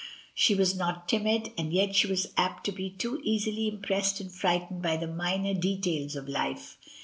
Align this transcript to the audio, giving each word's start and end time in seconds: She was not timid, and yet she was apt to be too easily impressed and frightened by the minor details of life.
She 0.33 0.55
was 0.55 0.75
not 0.75 1.07
timid, 1.07 1.51
and 1.59 1.71
yet 1.71 1.93
she 1.95 2.07
was 2.07 2.33
apt 2.35 2.63
to 2.63 2.71
be 2.71 2.89
too 2.89 3.21
easily 3.23 3.67
impressed 3.67 4.19
and 4.19 4.31
frightened 4.33 4.81
by 4.81 4.97
the 4.97 5.05
minor 5.05 5.53
details 5.53 6.15
of 6.15 6.27
life. 6.27 6.79